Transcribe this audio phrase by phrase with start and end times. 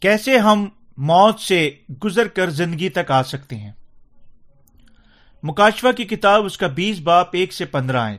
[0.00, 1.70] کیسے ہم موت سے
[2.04, 3.72] گزر کر زندگی تک آ سکتے ہیں۔
[5.42, 8.16] مکاشفہ کی کتاب اس کا بیس باپ ایک سے پندرہ آئے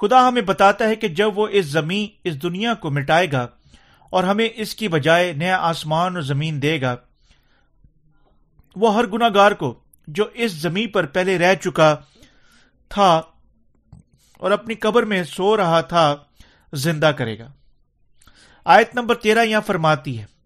[0.00, 3.46] خدا ہمیں بتاتا ہے کہ جب وہ اس زمین، اس دنیا کو مٹائے گا
[4.10, 6.96] اور ہمیں اس کی بجائے نیا آسمان اور زمین دے گا،
[8.76, 11.96] وہ ہر گناگار کو جو اس زمین پر پہلے رہ چکا
[12.88, 13.22] تھا
[14.38, 16.16] اور اپنی قبر میں سو رہا تھا،
[16.72, 17.52] زندہ کرے گا۔
[18.64, 20.37] آیت نمبر تیرہ یہاں فرماتی ہے۔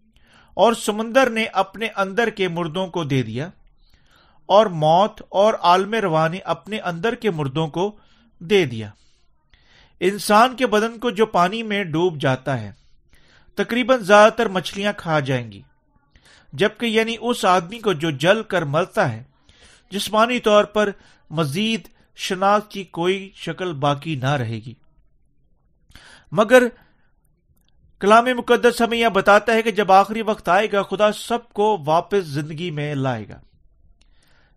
[0.53, 3.49] اور سمندر نے اپنے اندر کے مردوں کو دے دیا،
[4.49, 7.91] اور موت اور عالم روا نے اپنے اندر کے مردوں کو
[8.41, 8.89] دے دیا۔
[10.01, 12.71] انسان کے بدن کو جو پانی میں ڈوب جاتا ہے،
[13.57, 15.61] تقریباً زیادہ تر مچھلیاں کھا جائیں گی۔
[16.53, 19.23] جبکہ یعنی اس آدمی کو جو جل کر ملتا ہے،
[19.91, 20.89] جسمانی طور پر
[21.29, 24.73] مزید شناخت کی کوئی شکل باقی نہ رہے گی۔
[26.31, 26.63] مگر
[28.03, 31.77] کلام مقدس ہمیں یہ بتاتا ہے کہ جب آخری وقت آئے گا، خدا سب کو
[31.85, 33.39] واپس زندگی میں لائے گا۔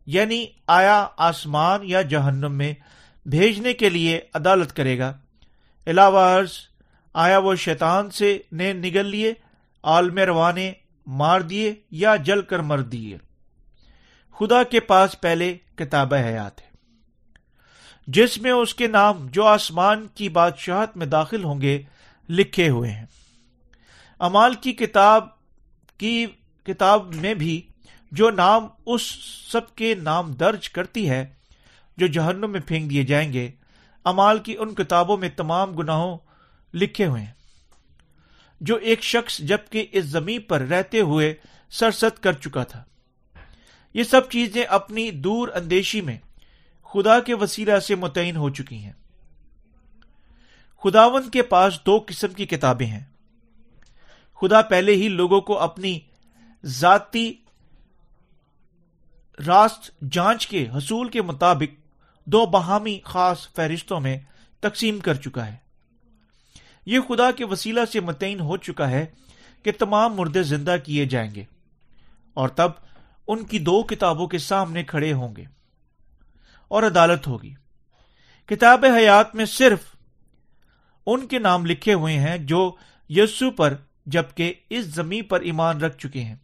[0.06, 2.75] یعنی آیا آسمان یا جہنم میں
[3.27, 5.12] بھیجنے کے لیے عدالت کرے گا۔
[5.86, 6.50] علاوہ عرض،
[7.14, 9.34] آیا وہ شیطان سے نے نگل لیے،
[9.83, 10.72] عالم روانے
[11.06, 13.16] مار دیے یا جل کر مر دیے۔
[14.38, 16.66] خدا کے پاس پہلے کتاب حیات ہے۔
[18.06, 21.83] جس میں اس کے نام جو آسمان کی بادشاہت میں داخل ہوں گے
[22.28, 23.06] لکھے ہوئے ہیں۔
[24.19, 25.28] امال کی کتاب
[25.98, 26.27] کی
[26.64, 27.69] کتاب میں بھی
[28.12, 29.03] جو نام اس
[29.53, 31.27] سب کے نام درج کرتی ہے،
[31.97, 33.50] جو جہنم میں پھینک دیے جائیں گے،
[34.05, 36.19] امال کی ان کتابوں میں تمام گناہوں
[36.75, 37.33] لکھے ہوئے ہیں۔
[38.61, 41.34] جو ایک شخص جبکہ اس زمین پر رہتے ہوئے
[41.70, 42.84] سرست کر چکا تھا۔
[43.94, 46.19] یہ سب چیزیں اپنی دور اندیشی میں
[46.83, 48.93] خدا کے وسیلہ سے متعین ہو چکی ہیں۔
[50.84, 53.04] خداون کے پاس دو قسم کی کتابیں ہیں۔
[54.41, 55.98] خدا پہلے ہی لوگوں کو اپنی
[56.64, 57.34] ذاتی
[59.47, 61.80] راست جانچ کے، حصول کے مطابق
[62.24, 64.19] دو بہامی خاص فہرستوں میں
[64.60, 65.56] تقسیم کر چکا ہے۔
[66.86, 69.06] یہ خدا کے وسیلہ سے متعین ہو چکا ہے
[69.62, 71.44] کہ تمام مردے زندہ کیے جائیں گے
[72.34, 72.70] اور تب
[73.28, 75.44] ان کی دو کتابوں کے سامنے کھڑے ہوں گے
[76.68, 77.54] اور عدالت ہوگی۔
[78.47, 79.80] کتاب حیات میں صرف
[81.06, 82.76] ان کے نام لکھے ہوئے ہیں جو
[83.08, 83.74] یسو پر
[84.06, 86.37] جبکہ اس زمین پر ایمان رکھ چکے ہیں۔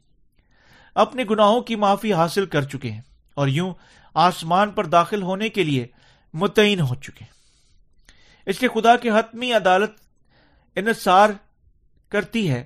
[0.94, 3.00] اپنے گناہوں کی معافی حاصل کر چکے ہیں
[3.34, 3.74] اور یوں
[4.14, 5.86] آسمان پر داخل ہونے کے لیے
[6.34, 7.32] متعین ہو چکے ہیں۔
[8.46, 9.90] اس لیے خدا کی حتمی عدالت
[10.76, 11.30] انحصار
[12.08, 12.64] کرتی ہے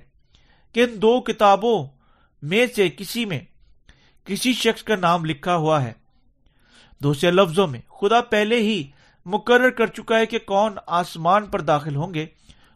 [0.73, 1.87] کہ ان دو کتابوں
[2.41, 3.39] میں سے کسی میں
[4.25, 5.93] کسی شخص کا نام لکھا ہوا ہے۔
[7.03, 8.87] دوسرے لفظوں میں خدا پہلے ہی
[9.25, 12.25] مقرر کر چکا ہے کہ کون آسمان پر داخل ہوں گے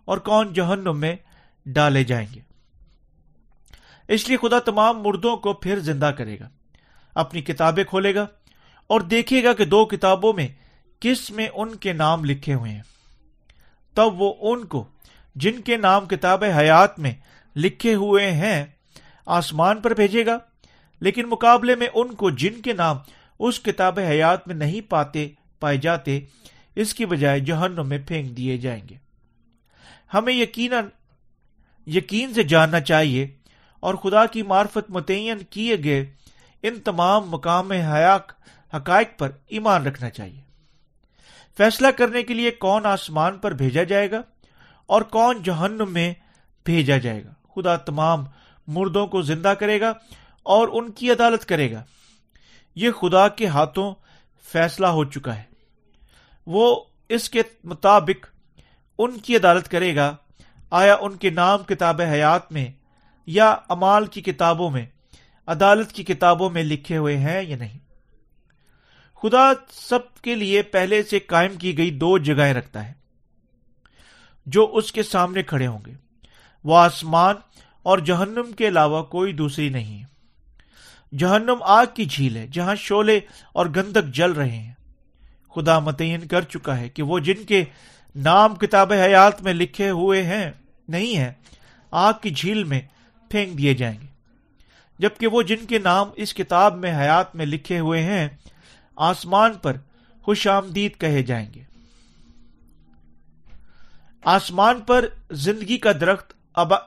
[0.05, 1.15] اور کون جہنم میں
[1.65, 2.39] ڈالے جائیں گے۔
[4.07, 6.49] اس لیے خدا تمام مردوں کو پھر زندہ کرے گا،
[7.15, 8.27] اپنی کتابیں کھولے گا
[8.87, 10.47] اور دیکھے گا کہ دو کتابوں میں
[10.99, 12.81] کس میں ان کے نام لکھے ہوئے ہیں۔
[13.93, 14.87] تب وہ ان کو،
[15.35, 17.11] جن کے نام کتاب حیات میں
[17.55, 18.65] لکھے ہوئے ہیں،
[19.25, 20.37] آسمان پر بھیجے گا،
[20.99, 22.97] لیکن مقابلے میں ان کو جن کے نام
[23.39, 25.27] اس کتاب حیات میں نہیں پاتے،
[25.59, 26.19] پائے جاتے،
[26.75, 28.95] اس کی بجائے جہنم میں پھینک دیے جائیں گے۔
[30.13, 30.85] ہمیں یقیناً
[31.87, 33.27] یقین سے جاننا چاہیے
[33.79, 36.13] اور خدا کی معرفت متعین کیے گئے
[36.63, 38.33] ان تمام مقام حیاق
[38.75, 40.41] حقائق پر ایمان رکھنا چاہیے۔
[41.57, 44.21] فیصلہ کرنے کے لیے کون آسمان پر بھیجا جائے گا
[44.85, 46.13] اور کون جہنم میں
[46.65, 48.25] بھیجا جائے گا؟ خدا تمام
[48.67, 49.93] مردوں کو زندہ کرے گا
[50.43, 51.83] اور ان کی عدالت کرے گا۔
[52.75, 53.95] یہ خدا کے ہاتھوں
[54.51, 55.43] فیصلہ ہو چکا ہے۔
[56.47, 58.25] وہ اس کے مطابق
[58.97, 60.15] ان کی عدالت کرے گا
[60.71, 62.65] آیا ان کے نام کتاب حیات میں
[63.27, 64.85] یا امال کی کتابوں میں،
[65.47, 67.79] عدالت کی کتابوں میں لکھے ہوئے ہیں یا نہیں؟
[69.21, 72.93] خدا سب کے لیے پہلے سے قائم کی گئی دو جگہیں رکھتا ہے،
[74.45, 75.93] جو اس کے سامنے کھڑے ہوں گے۔
[76.63, 77.35] وہ آسمان
[77.83, 80.05] اور جہنم کے علاوہ کوئی دوسری نہیں ہے۔
[81.17, 83.19] جہنم آگ کی جھیل ہے، جہاں شولے
[83.53, 84.73] اور گندک جل رہے ہیں۔
[85.55, 87.63] خدا متعین کر چکا ہے کہ وہ جن کے
[88.15, 90.51] نام کتاب حیات میں لکھے ہوئے ہیں
[90.91, 91.33] نہیں ہے
[91.91, 92.81] آگ کی جھیل میں
[93.29, 94.07] پھینک دیے جائیں گے۔
[94.99, 98.27] جبکہ وہ جن کے نام اس کتاب میں حیات میں لکھے ہوئے ہیں،
[98.95, 99.77] آسمان پر
[100.21, 101.63] خوش آمدید کہے جائیں گے۔
[104.23, 106.33] آسمان پر زندگی کا درخت،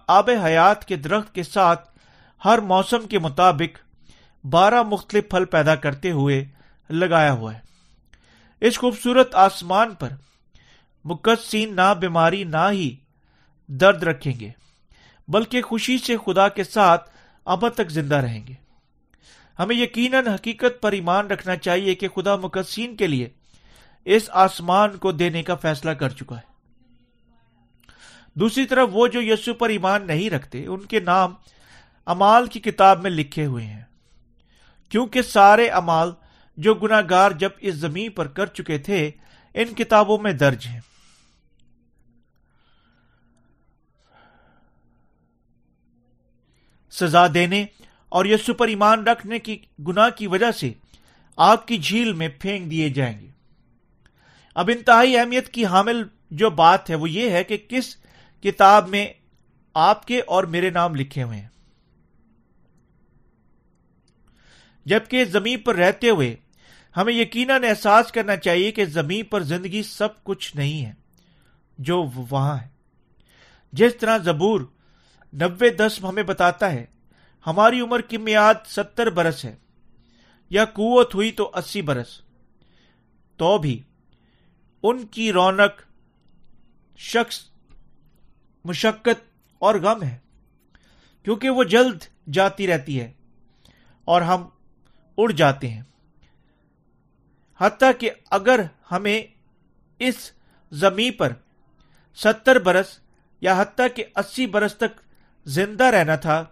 [0.07, 1.99] آب حیات کے درخت کے ساتھ
[2.45, 3.79] ہر موسم کے مطابق
[4.47, 6.45] بارہ مختلف پھل پیدا کرتے ہوئے
[6.91, 7.61] لگایا ہوا ہے۔
[8.61, 10.09] اس خوبصورت آسمان پر
[11.05, 12.97] مقدسین نہ بیماری نہ ہی
[13.67, 14.51] درد رکھیں گے،
[15.29, 17.11] بلکہ خوشی سے خدا کے ساتھ
[17.45, 18.53] اب تک زندہ رہیں گے۔
[19.59, 23.29] ہمیں یقیناً حقیقت پر ایمان رکھنا چاہیے کہ خدا مقصین کے لیے
[24.05, 26.55] اس آسمان کو دینے کا فیصلہ کر چکا ہے۔
[28.35, 31.35] دوسری طرف وہ جو یسو پر ایمان نہیں رکھتے، ان کے نام
[32.07, 33.83] امال کی کتاب میں لکھے ہوئے ہیں۔
[34.89, 36.13] کیونکہ سارے امال
[36.57, 39.11] جو گناگار جب اس زمین پر کر چکے تھے،
[39.55, 40.81] ان کتابوں میں درج ہیں۔
[46.95, 47.67] سزا دینے
[48.09, 50.73] اور یسو پر ایمان رکھنے کی گناہ کی وجہ سے
[51.37, 53.29] آگ کی جھیل میں پھینک دیے جائیں گے۔
[54.55, 57.97] اب انتہائی اہمیت کی حامل جو بات ہے وہ یہ ہے کہ کس
[58.43, 59.07] کتاب میں
[59.75, 61.49] آپ کے اور میرے نام لکھے ہوئے ہیں۔
[64.87, 66.37] جبکہ زمین پر رہتے ہوئے
[66.97, 70.93] ہمیں یقیناً احساس کرنا چاہیے کہ زمین پر زندگی سب کچھ نہیں ہے
[71.79, 72.69] جو وہاں ہے۔
[73.73, 74.61] جس طرح زبور
[75.35, 76.87] نبے دس ہمیں بتاتا ہے،
[77.47, 79.57] ہماری عمر کی میاد ستر برس ہے۔
[80.51, 82.21] یا قوت ہوئی تو اسی برس۔
[83.37, 83.83] تو بھی
[84.83, 85.83] ان کی رونق
[86.97, 87.41] شخص
[88.65, 89.25] مشقت
[89.59, 90.19] اور غم ہے،
[91.23, 92.03] کیونکہ وہ جلد
[92.33, 93.13] جاتی رہتی ہے
[94.05, 94.49] اور ہم
[95.19, 95.83] اڑ جاتے ہیں۔
[97.59, 98.61] حتیٰ کہ اگر
[98.91, 99.23] ہمیں
[99.99, 100.33] اس
[100.71, 101.33] زمین پر
[102.15, 102.99] ستر برس
[103.41, 105.01] یا حتیٰ کہ اسی برس تک
[105.47, 106.45] زندہ رہنا تھا،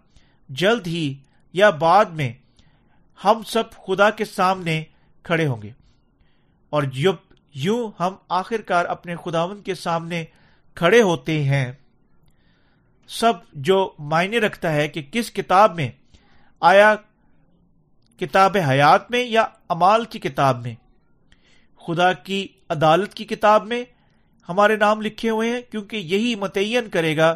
[0.48, 1.14] جلد ہی
[1.52, 2.32] یا بعد میں
[3.24, 4.84] ہم سب خدا کے سامنے
[5.22, 5.70] کھڑے ہوں گے۔
[6.70, 7.14] اور جب
[7.54, 10.24] یوں ہم آخر کار اپنے خداون کے سامنے
[10.74, 11.72] کھڑے ہوتے ہیں۔
[13.08, 15.90] سب جو معنی رکھتا ہے کہ کس کتاب میں،
[16.60, 16.94] آیا
[18.20, 20.74] کتاب حیات میں یا امال کی کتاب میں۔
[21.86, 23.84] خدا کی عدالت کی کتاب میں
[24.48, 27.34] ہمارے نام لکھے ہوئے ہیں، کیونکہ یہی متعین کرے گا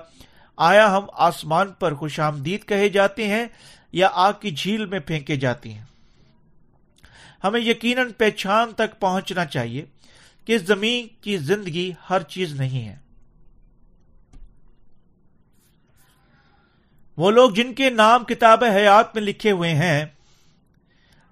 [0.56, 3.46] آیا ہم آسمان پر خوش آمدید کہے جاتے ہیں
[3.92, 5.84] یا آگ کی جھیل میں پھینکے جاتے ہیں؟
[7.44, 9.84] ہمیں یقیناً پہچان تک پہنچنا چاہیے
[10.44, 12.96] کہ زمین کی زندگی ہر چیز نہیں ہے۔
[17.16, 20.04] وہ لوگ جن کے نام کتاب حیات میں لکھے ہوئے ہیں،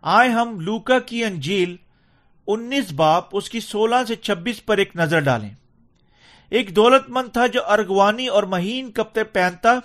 [0.03, 1.77] آئے ہم لوکا کی انجیل
[2.47, 5.51] انیس باپ اس کی سولہ سے چھبیس پر ایک نظر ڈالیں۔
[6.51, 9.79] ایک دولت مند تھا جو ارگوانی اور مہین کپتے پہنتا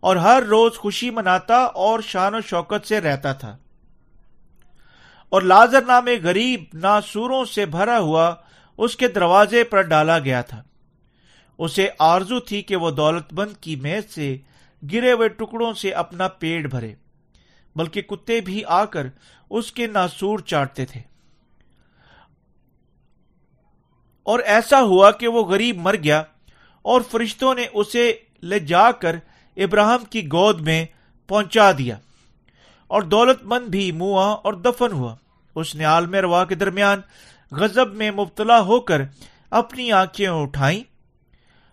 [0.00, 3.56] اور ہر روز خوشی مناتا اور شان و شوکت سے رہتا تھا۔
[5.28, 8.34] اور لازر نام غریب ناسوروں سے بھرا ہوا
[8.78, 10.62] اس کے دروازے پر ڈالا گیا تھا۔
[11.58, 14.36] اسے آرزو تھی کہ وہ دولت مند کی میز سے
[14.92, 16.94] گرے ہوئے ٹکڑوں سے اپنا پیٹ بھرے،
[17.76, 19.06] بلکہ کتے بھی آ کر
[19.50, 21.00] اس کے ناسور چاٹتے تھے۔
[24.28, 26.22] اور ایسا ہوا کہ وہ غریب مر گیا
[26.82, 29.16] اور فرشتوں نے اسے لے جا کر
[29.56, 30.84] ابراہم کی گود میں
[31.28, 31.96] پہنچا دیا
[32.86, 35.14] اور دولت مند بھی منہ اور دفن ہوا۔
[35.54, 37.00] اس نے عالم روا کے درمیان
[37.50, 39.02] غزب میں مبتلا ہو کر
[39.50, 40.80] اپنی آنکھیں اٹھائیں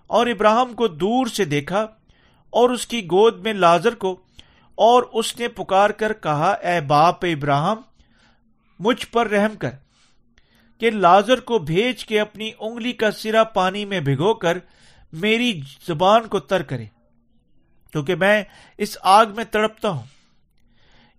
[0.07, 1.85] اور ابراہم کو دور سے دیکھا
[2.49, 4.15] اور اس کی گود میں لازر کو
[4.75, 7.81] اور اس نے پکار کر کہا، اے باپ ابراہم،
[8.79, 9.84] مجھ پر رحم کر۔
[10.77, 14.57] کہ لازر کو بھیج کے اپنی انگلی کا سرا پانی میں بھگو کر
[15.13, 16.85] میری زبان کو تر کرے۔
[17.91, 18.43] کیونکہ میں
[18.77, 20.03] اس آگ میں تڑپتا ہوں۔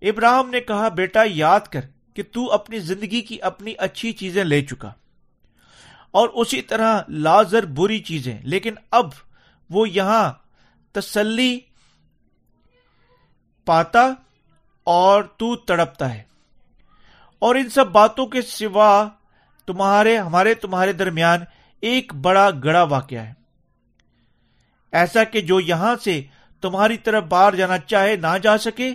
[0.01, 1.81] ابراہم نے کہا، بیٹا، یاد کر
[2.13, 4.93] کہ تو اپنی زندگی کی اپنی اچھی چیزیں لے چکا۔
[6.11, 9.09] اور اسی طرح لازر بری چیزیں۔ لیکن اب
[9.69, 10.33] وہ یہاں
[10.91, 11.59] تسلی
[13.65, 14.13] پاتا
[14.83, 16.23] اور تو تڑپتا ہے۔
[17.39, 19.09] اور ان سب باتوں کے سوا
[19.67, 21.39] تمہارے، ہمارے، تمہارے درمیان
[21.81, 23.33] ایک بڑا گڑا واقعہ ہے۔
[24.91, 26.21] ایسا کہ جو یہاں سے
[26.61, 28.89] تمہاری طرف باہر جانا چاہے نہ جا سکے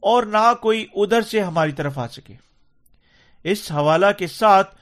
[0.00, 2.34] اور نہ کوئی ادھر سے ہماری طرف آ سکے۔
[3.44, 4.76] اس حوالہ کے ساتھ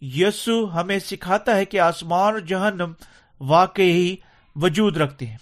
[0.00, 2.92] یسو ہمیں سکھاتا ہے کہ آسمان اور جہنم
[3.40, 4.16] واقعی
[4.56, 5.36] وجود رکھتے ہیں۔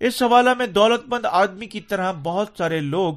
[0.00, 3.14] اس حوالہ میں دولت مند آدمی کی طرح بہت سارے لوگ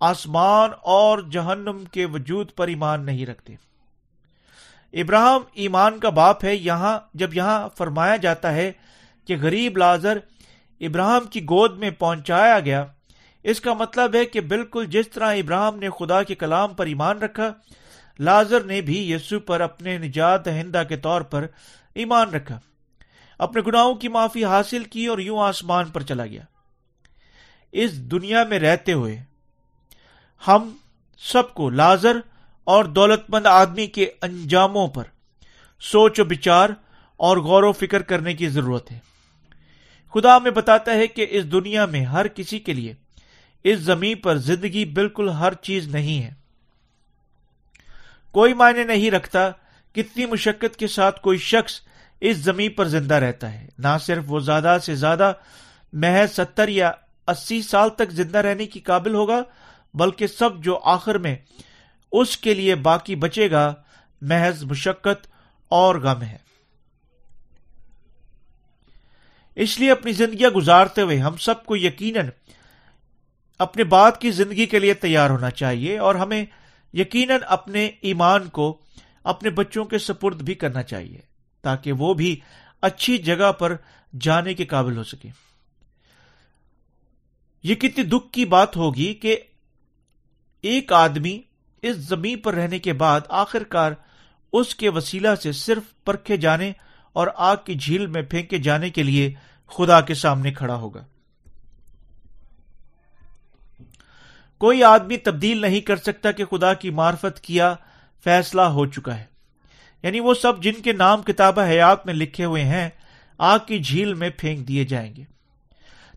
[0.00, 3.54] آسمان اور جہنم کے وجود پر ایمان نہیں رکھتے۔
[4.92, 8.72] ابراہم ایمان کا باپ ہے، یہاں جب یہاں فرمایا جاتا ہے
[9.26, 10.18] کہ غریب لازر
[10.80, 12.84] ابراہم کی گود میں پہنچایا گیا،
[13.42, 17.18] اس کا مطلب ہے کہ بالکل جس طرح ابراہم نے خدا کے کلام پر ایمان
[17.18, 17.52] رکھا،
[18.18, 21.46] لازر نے بھی یسو پر اپنے نجات دہندہ کے طور پر
[21.94, 22.60] ایمان رکھا۔
[23.38, 26.42] اپنے گناہوں کی معافی حاصل کی اور یوں آسمان پر چلا گیا۔
[27.72, 29.22] اس دنیا میں رہتے ہوئے
[30.48, 30.76] ہم
[31.18, 32.16] سب کو لازر
[32.64, 35.04] اور دولت مند آدمی کے انجاموں پر
[35.80, 36.70] سوچ و بچار
[37.16, 38.98] اور غور و فکر کرنے کی ضرورت ہے۔
[40.14, 42.94] خدا ہمیں بتاتا ہے کہ اس دنیا میں ہر کسی کے لیے
[43.64, 46.30] اس زمین پر زندگی بالکل ہر چیز نہیں ہے۔
[48.30, 49.50] کوئی معنی نہیں رکھتا
[49.92, 51.80] کتنی مشقت کے ساتھ کوئی شخص
[52.20, 55.32] اس زمین پر زندہ رہتا ہے۔ نہ صرف وہ زیادہ سے زیادہ
[55.92, 56.92] محض ستر یا
[57.28, 59.42] اسی سال تک زندہ رہنے کی قابل ہوگا،
[59.94, 61.36] بلکہ سب جو آخر میں
[62.12, 63.74] اس کے لیے باقی بچے گا،
[64.20, 65.26] محض مشقت
[65.68, 66.36] اور غم ہے۔
[69.56, 72.28] اس لیے اپنی زندگیاں گزارتے ہوئے ہم سب کو یقیناً
[73.58, 76.44] اپنے بعد کی زندگی کے لیے تیار ہونا چاہیے اور ہمیں
[76.92, 78.80] یقیناً اپنے ایمان کو
[79.24, 81.20] اپنے بچوں کے سپرد بھی کرنا چاہیے
[81.60, 82.40] تاکہ وہ بھی
[82.80, 83.76] اچھی جگہ پر
[84.20, 85.28] جانے کے قابل ہو سکے
[87.62, 89.40] یہ کتنی دکھ کی بات ہوگی کہ
[90.60, 91.40] ایک آدمی
[91.82, 93.92] اس زمین پر رہنے کے بعد آخر کار
[94.52, 96.72] اس کے وسیلہ سے صرف پرکھے جانے
[97.12, 99.34] اور آگ کی جھیل میں پھینکے جانے کے لیے
[99.66, 101.04] خدا کے سامنے کھڑا ہوگا۔
[104.58, 107.74] کوئی آدمی تبدیل نہیں کر سکتا کہ خدا کی معرفت کیا
[108.24, 109.24] فیصلہ ہو چکا ہے۔
[110.02, 112.90] یعنی وہ سب جن کے نام کتاب حیات میں لکھے ہوئے ہیں،
[113.38, 115.24] آگ کی جھیل میں پھینک دیے جائیں گے۔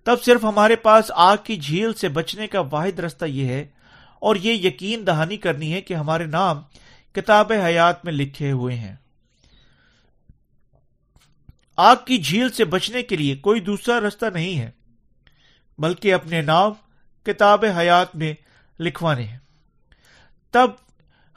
[0.03, 3.65] تب صرف ہمارے پاس آگ کی جھیل سے بچنے کا واحد رستہ یہ ہے
[4.25, 6.61] اور یہ یقین دہانی کرنی ہے کہ ہمارے نام
[7.13, 8.95] کتاب حیات میں لکھے ہوئے ہیں۔
[11.77, 14.71] آگ کی جھیل سے بچنے کے لیے کوئی دوسرا رستہ نہیں ہے،
[15.77, 16.71] بلکہ اپنے نام
[17.23, 18.33] کتاب حیات میں
[18.79, 19.37] لکھوانے ہیں۔
[20.51, 20.71] تب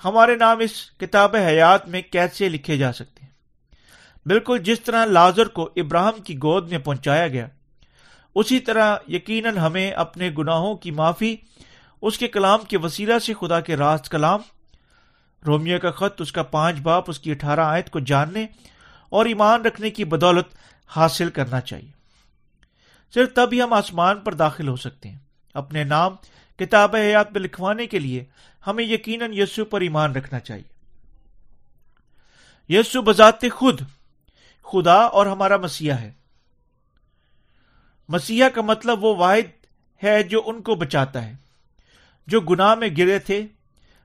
[0.05, 3.33] ہمارے نام اس کتاب حیات میں کیسے لکھے جا سکتے ہیں؟
[4.29, 7.47] بالکل جس طرح لازر کو ابراہم کی گود میں پہنچایا گیا،
[8.35, 11.37] اسی طرح یقیناً ہمیں اپنے گناہوں کی معافی
[12.03, 14.41] اس کے کلام کے وسیلہ سے خدا کے راست کلام۔
[15.47, 18.47] رومیو کا خط، اس کا پانچ باپ، اس کی اٹھارہ آیت کو جاننے
[19.09, 20.47] اور ایمان رکھنے کی بدولت
[20.87, 21.91] حاصل کرنا چاہیے۔
[23.15, 25.19] صرف تب ہی ہم آسمان پر داخل ہو سکتے ہیں۔
[25.55, 26.17] اپنے نام،
[26.57, 28.25] کتاب حیات میں لکھوانے کے لیے
[28.67, 30.79] ہمیں یقیناً یسو پر ایمان رکھنا چاہیے۔
[32.69, 33.81] یسو بذات خود،
[34.63, 36.13] خدا اور ہمارا مسیح ہے۔
[38.09, 39.65] مسیح کا مطلب وہ واحد
[40.05, 41.48] ہے جو ان کو بچاتا ہے۔
[42.29, 43.47] جو گناہ میں گرے تھے،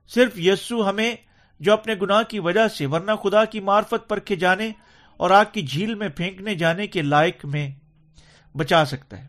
[0.08, 1.15] صرف یسو ہمیں
[1.60, 4.72] جو اپنے گناہ کی وجہ سے، ورنہ خدا کی معرفت پر کے جانے
[5.18, 7.70] اور آگ کی جھیل میں پھینکنے جانے کے لائق میں
[8.58, 9.27] بچا سکتا ہے۔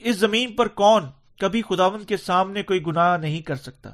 [0.00, 1.02] اس زمین پر کون
[1.38, 3.90] کبھی خداون کے سامنے کوئی گناہ نہیں کر سکتا۔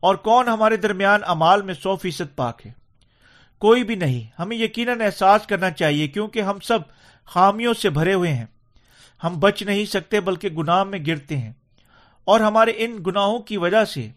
[0.00, 2.72] اور کون ہمارے درمیان امال میں سو فیصد پاک ہے۔
[3.58, 6.78] کوئی بھی نہیں، ہمیں یقیناً احساس کرنا چاہیے کیونکہ ہم سب
[7.24, 8.46] خامیوں سے بھرے ہوئے ہیں۔
[9.24, 11.52] ہم بچ نہیں سکتے بلکہ گناہ میں گرتے ہیں۔
[12.24, 14.08] اور ہمارے ان گناہوں کی وجہ سے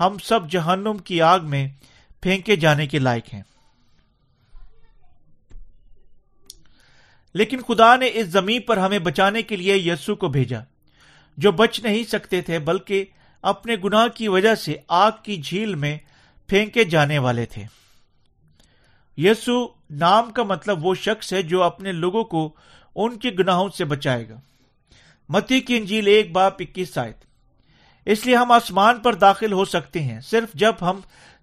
[0.00, 1.68] ہم سب جہنم کی آگ میں
[2.20, 3.42] پھینکے جانے کے لائق ہیں۔
[7.34, 10.60] لیکن خدا نے اس زمین پر ہمیں بچانے کے لیے یسو کو بھیجا،
[11.36, 13.04] جو بچ نہیں سکتے تھے بلکہ
[13.42, 15.98] اپنے گناہ کی وجہ سے آگ کی جھیل میں
[16.46, 17.64] پھینکے جانے والے تھے۔
[19.16, 22.54] یسو نام کا مطلب وہ شخص ہے جو اپنے لوگوں کو
[22.96, 24.40] ان کے گناہوں سے بچائے گا۔
[25.28, 27.16] متی کی انجیل ایک باپ اکیس آیت۔
[28.04, 31.00] اس لیے ہم آسمان پر داخل ہو سکتے ہیں صرف جب ہم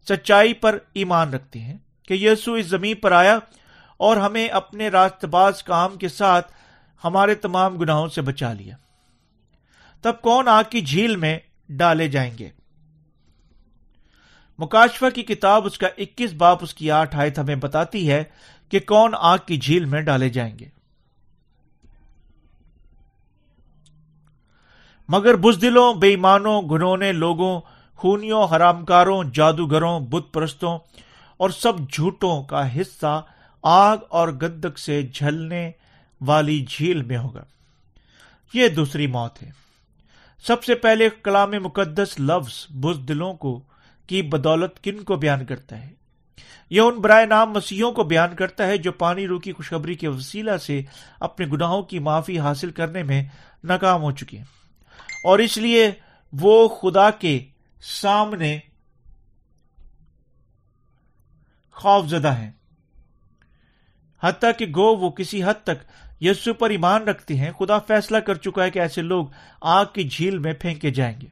[0.10, 1.78] سچائی پر ایمان رکھتے ہیں
[2.08, 3.40] کہ یسو اس زمین پر آیا
[3.98, 6.52] اور ہمیں اپنے راست باز کام کے ساتھ
[7.04, 8.76] ہمارے تمام گناہوں سے بچا لیا۔
[10.02, 11.40] تب کون آگ کی جھیل میں
[11.70, 12.50] ڈالے جائیں گے؟
[14.58, 18.24] مکاشفہ کی کتاب اس کا اکیس باپ اس کی آٹھ آیت ہمیں بتاتی ہے
[18.70, 20.79] کہ کون آگ کی جھیل میں ڈالے جائیں گے۔
[25.10, 27.62] مگر بزدلوں بے ایمانوں گنونے لوگوں،
[27.96, 30.80] خونیوں حرام کاروں جادوگروں بت پرستوں
[31.38, 33.22] اور سب جھوٹوں کا حصہ
[33.64, 35.72] آگ اور گدک سے جھلنے
[36.22, 37.44] والی جھیل میں ہوگا۔
[38.54, 39.52] یہ دوسری موت ہے۔
[40.44, 43.62] سب سے پہلے کلام مقدس لفظ بز دلوں کو
[44.08, 45.94] کی بدولت کن کو بیان کرتا ہے؟
[46.70, 50.08] یہ ان برائے نام مسیحوں کو بیان کرتا ہے جو پانی رو کی خوشخبری کے
[50.08, 50.82] وسیلہ سے
[51.20, 53.24] اپنے گناہوں کی معافی حاصل کرنے میں
[53.64, 54.59] ناکام ہو چکے ہیں۔
[55.24, 55.92] اور اس لیے
[56.34, 57.40] وہ خدا کے
[57.82, 58.60] سامنے
[61.72, 62.52] خوف زدہ ہیں۔
[64.24, 65.86] حتیٰ کہ گو وہ کسی حد تک
[66.22, 69.28] یسو پر ایمان رکھتے ہیں، خدا فیصلہ کر چکا ہے کہ ایسے لوگ
[69.62, 71.28] آگ کی جھیل میں پھینکے جائیں گے۔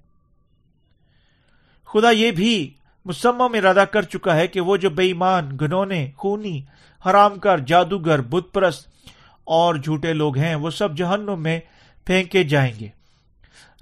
[1.86, 2.74] خدا یہ بھی
[3.06, 6.62] مسمم ارادہ کر چکا ہے کہ وہ جو بے ایمان، گنونے، خونی
[7.06, 8.89] حرام کر جادوگر، بت پرست
[9.44, 11.60] اور جھوٹے لوگ ہیں، وہ سب جہنم میں
[12.06, 12.97] پھینکے جائیں گے۔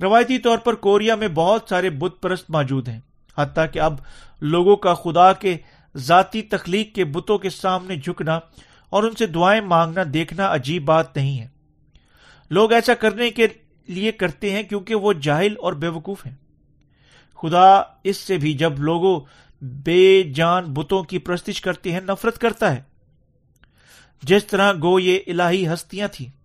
[0.01, 2.99] روایتی طور پر کوریا میں بہت سارے بت پرست موجود ہیں۔
[3.37, 3.93] حتیٰ کہ اب
[4.41, 5.57] لوگوں کا خدا کے
[5.97, 8.39] ذاتی تخلیق کے بتوں کے سامنے جھکنا
[8.89, 11.47] اور ان سے دعائیں مانگنا دیکھنا عجیب بات نہیں ہے۔
[12.49, 13.47] لوگ ایسا کرنے کے
[13.87, 16.33] لیے کرتے ہیں کیونکہ وہ جاہل اور بے وقوف ہیں۔
[17.41, 19.19] خدا اس سے بھی جب لوگوں
[19.61, 22.81] بے جان بتوں کی پرستش کرتے ہیں، نفرت کرتا ہے۔
[24.23, 26.44] جس طرح گو یہ الہی ہستیاں تھیں۔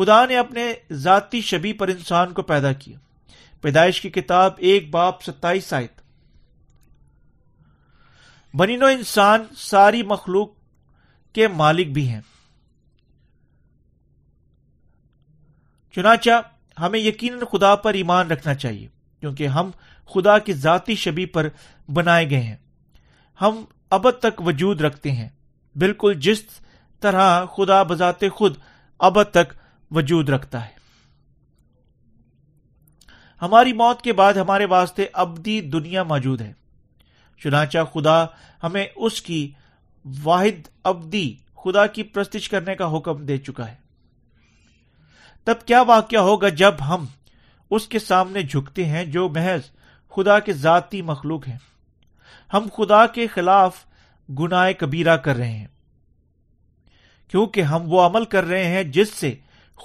[0.00, 2.98] خدا نے اپنے ذاتی شبی پر انسان کو پیدا کیا۔
[3.60, 6.00] پیدائش کی کتاب ایک باپ ستائیس آیت۔
[8.54, 10.48] بنینو انسان ساری مخلوق
[11.32, 12.20] کے مالک بھی ہیں۔
[15.92, 16.30] چنانچہ
[16.78, 18.88] ہمیں یقیناً خدا پر ایمان رکھنا چاہیے،
[19.20, 19.70] کیونکہ ہم
[20.14, 21.48] خدا کی ذاتی شبی پر
[21.92, 22.56] بنائے گئے ہیں۔
[23.40, 25.28] ہم اب تک وجود رکھتے ہیں۔
[25.76, 26.42] بالکل جس
[27.00, 28.56] طرح خدا بذات خود
[28.98, 29.59] اب تک
[29.90, 30.80] وجود رکھتا ہے۔
[33.42, 36.52] ہماری موت کے بعد ہمارے واسطے ابدی دنیا موجود ہے۔
[37.42, 38.24] چنانچہ خدا
[38.62, 39.52] ہمیں اس کی
[40.22, 43.74] واحد ابدی خدا کی پرستش کرنے کا حکم دے چکا ہے۔
[45.44, 47.06] تب کیا واقعہ ہوگا جب ہم
[47.70, 49.60] اس کے سامنے جھکتے ہیں جو محض
[50.10, 51.58] خدا کے ذاتی مخلوق ہیں؟
[52.52, 53.84] ہم خدا کے خلاف
[54.38, 55.66] گناہ کبیرہ کر رہے ہیں۔
[57.28, 59.34] کیونکہ ہم وہ عمل کر رہے ہیں جس سے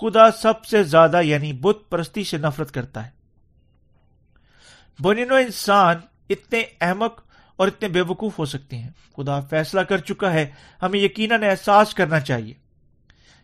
[0.01, 3.11] خدا سب سے زیادہ یعنی بت پرستی سے نفرت کرتا ہے۔
[4.99, 5.95] بنینو انسان
[6.29, 7.23] اتنے احمق
[7.55, 11.93] اور اتنے بے وقوف ہو سکتے ہیں۔ خدا فیصلہ کر چکا ہے، ہمیں یقیناً احساس
[11.93, 12.53] کرنا چاہیے۔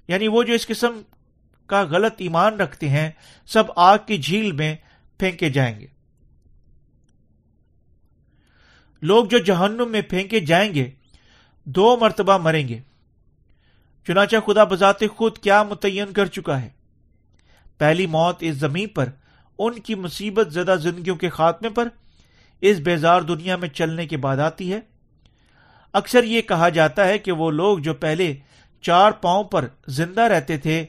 [0.08, 1.01] یعنی وہ جو اس قسم
[1.65, 3.12] کا غلط ایمان رکھتے ہیں،
[3.46, 4.75] سب آگ کی جھیل میں
[5.17, 5.88] پھینکے جائیں گے۔
[9.01, 10.91] لوگ جو جہنم میں پھینکے جائیں گے،
[11.65, 12.79] دو مرتبہ مریں گے۔
[14.08, 16.70] چنانچہ خدا بذات خود کیا متعین کر چکا ہے۔
[17.77, 19.10] پہلی موت اس زمین پر،
[19.59, 21.87] ان کی مصیبت زدہ زندگیوں کے خاتمے پر
[22.61, 24.79] اس بیزار دنیا میں چلنے کے بعد آتی ہے۔
[25.94, 28.35] اکثر یہ کہا جاتا ہے کہ وہ لوگ جو پہلے
[28.81, 30.85] چار پاؤں پر زندہ رہتے تھے،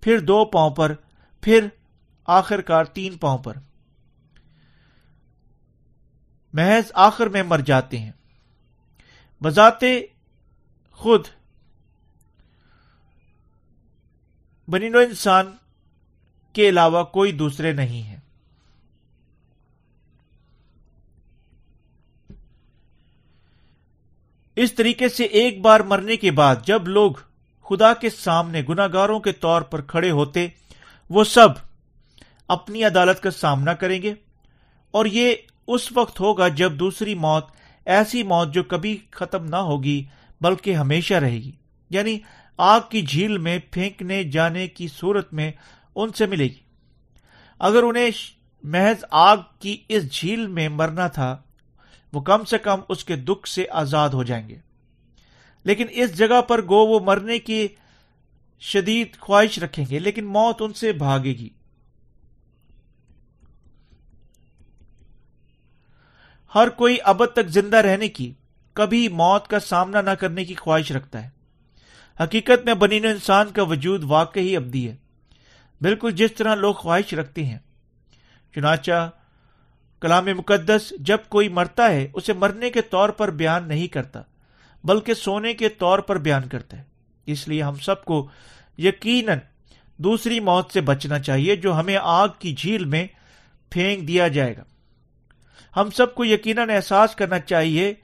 [0.00, 0.94] پھر دو پاؤں پر،
[1.40, 1.66] پھر
[2.26, 3.56] آخر کار تین پاؤں پر۔
[6.52, 8.12] محض آخر میں مر جاتے ہیں۔
[9.42, 9.84] بذات
[10.92, 11.26] خود
[14.70, 15.46] بنینو انسان
[16.52, 18.18] کے علاوہ کوئی دوسرے نہیں ہے
[24.56, 27.12] اس طریقے سے ایک بار مرنے کے بعد جب لوگ
[27.64, 30.48] خدا کے سامنے گناگاروں کے طور پر کھڑے ہوتے،
[31.10, 31.48] وہ سب
[32.48, 34.14] اپنی عدالت کا سامنا کریں گے۔
[34.90, 35.34] اور یہ
[35.66, 37.46] اس وقت ہوگا جب دوسری موت
[37.86, 40.04] ایسی موت جو کبھی ختم نہ ہوگی،
[40.40, 41.52] بلکہ ہمیشہ رہے گی۔
[41.90, 42.18] یعنی
[42.60, 45.52] آگ کی جھیل میں پھینکنے جانے کی صورت میں
[45.94, 46.60] ان سے ملے گی۔
[47.58, 48.10] اگر انہیں
[48.62, 51.38] محض آگ کی اس جھیل میں مرنا تھا،
[52.12, 54.56] وہ کم سے کم اس کے دکھ سے آزاد ہو جائیں گے۔
[55.64, 57.68] لیکن اس جگہ پر گو وہ مرنے کی
[58.60, 61.48] شدید خواہش رکھیں گے، لیکن موت ان سے بھاگے گی۔
[66.54, 68.32] ہر کوئی اب تک زندہ رہنے کی،
[68.72, 71.39] کبھی موت کا سامنا نہ کرنے کی خواہش رکھتا ہے۔
[72.20, 74.96] حقیقت میں بنین انسان کا وجود واقعی ابدی ہے۔
[75.80, 77.58] بالکل جس طرح لوگ خواہش رکھتے ہیں۔
[78.54, 79.10] چنانچہ
[80.00, 84.22] کلام مقدس جب کوئی مرتا ہے، اسے مرنے کے طور پر بیان نہیں کرتا،
[84.84, 86.82] بلکہ سونے کے طور پر بیان کرتا ہے۔
[87.26, 88.28] اس لیے ہم سب کو
[88.78, 89.38] یقیناً
[89.96, 93.06] دوسری موت سے بچنا چاہیے، جو ہمیں آگ کی جھیل میں
[93.70, 94.62] پھینک دیا جائے گا۔
[95.76, 97.94] ہم سب کو یقیناً احساس کرنا چاہیے،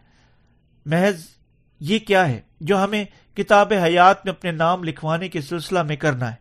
[0.87, 1.36] محض
[1.81, 3.05] یہ کیا ہے جو ہمیں
[3.37, 6.37] کتاب حیات میں اپنے نام لکھوانے کے سلسلہ میں کرنا ہے؟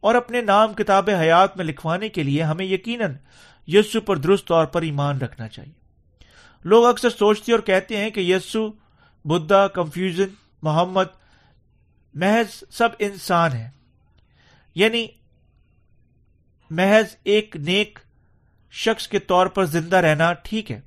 [0.00, 3.14] اور اپنے نام کتاب حیات میں لکھوانے کے لیے ہمیں یقیناً
[3.66, 5.72] یسو پر درست طور پر ایمان رکھنا چاہیے۔
[6.64, 8.72] لوگ اکثر سوچتے اور کہتے ہیں کہ یسو،
[9.24, 10.28] بدھا، کنفیوژن،
[10.62, 11.04] محمد،
[12.14, 13.70] محض سب انسان ہیں۔
[14.74, 15.06] یعنی
[16.70, 17.98] محض ایک نیک
[18.70, 20.80] شخص کے طور پر زندہ رہنا ٹھیک ہے۔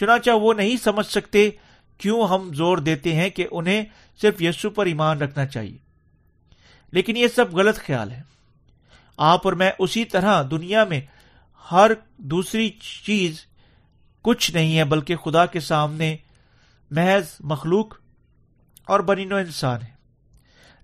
[0.00, 1.50] چنانچہ وہ نہیں سمجھ سکتے
[1.98, 3.84] کیوں ہم زور دیتے ہیں کہ انہیں
[4.22, 5.78] صرف یسو پر ایمان رکھنا چاہیے؟
[6.92, 8.22] لیکن یہ سب غلط خیال ہے۔
[9.16, 11.00] آپ اور میں اسی طرح دنیا میں
[11.72, 12.70] ہر دوسری
[13.06, 13.46] چیز
[14.22, 16.16] کچھ نہیں ہے، بلکہ خدا کے سامنے
[16.90, 17.94] محض مخلوق
[18.84, 19.98] اور بنینو انسان ہے۔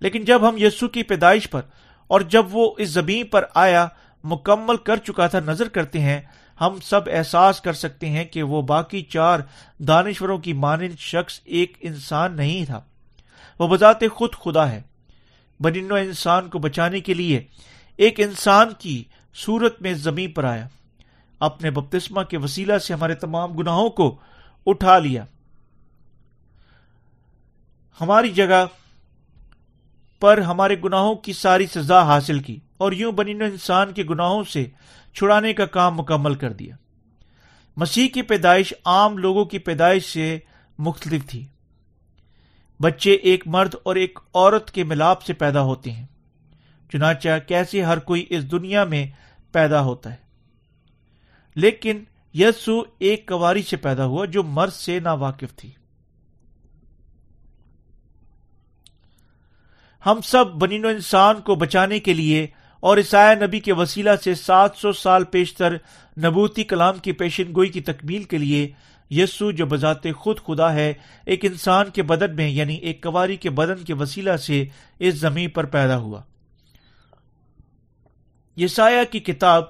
[0.00, 1.62] لیکن جب ہم یسو کی پیدائش پر
[2.06, 3.88] اور جب وہ اس زمین پر آیا،
[4.24, 6.20] مکمل کر چکا تھا، نظر کرتے ہیں
[6.60, 9.40] ہم سب احساس کر سکتے ہیں کہ وہ باقی چار
[9.78, 12.80] دانشوروں کی مانند شخص ایک انسان نہیں تھا۔
[13.58, 14.82] وہ بذات خود خدا ہے۔
[15.60, 17.42] بنینو انسان کو بچانے کے لیے
[17.96, 20.68] ایک انسان کی صورت میں زمین پر آیا۔
[21.40, 24.16] اپنے بپتسما کے وسیلہ سے ہمارے تمام گناہوں کو
[24.66, 25.24] اٹھا لیا۔
[28.00, 28.66] ہماری جگہ
[30.20, 34.66] پر ہمارے گناہوں کی ساری سزا حاصل کی۔ اور یوں بنی انسان کے گناہوں سے
[35.14, 36.76] چھڑانے کا کام مکمل کر دیا۔
[37.76, 40.38] مسیح کی پیدائش عام لوگوں کی پیدائش سے
[40.78, 41.46] مختلف تھی۔
[42.80, 46.06] بچے ایک مرد اور ایک عورت کے ملاپ سے پیدا ہوتے ہیں۔
[46.92, 49.06] چنانچہ کیسے ہر کوئی اس دنیا میں
[49.52, 50.16] پیدا ہوتا ہے۔
[51.54, 55.70] لیکن یسو ایک کواری سے پیدا ہوا جو مرد سے نا واقف تھی۔
[60.06, 62.46] ہم سب بنین و انسان کو بچانے کے لیے
[62.84, 65.74] اور عیسائی نبی کے وسیلہ سے سات سو سال پیشتر
[66.24, 68.72] نبوتی کلام کی پیشن گوئی کی تکمیل کے لیے
[69.10, 70.92] یسو جو بذات خود خدا ہے،
[71.26, 74.64] ایک انسان کے بدن میں یعنی ایک کواری کے بدن کے وسیلہ سے
[74.98, 76.20] اس زمین پر پیدا ہوا۔
[78.56, 79.64] یسایہ کی کتاب